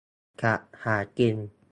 [0.41, 1.35] สัตว์หากิน